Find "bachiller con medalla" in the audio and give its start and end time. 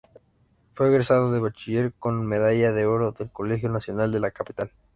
1.39-2.71